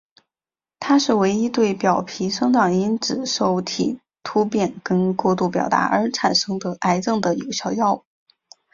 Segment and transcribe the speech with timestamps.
[0.79, 8.03] 它是唯一对表皮生长因子受体突变跟过度表达而产生的癌症的有效药物。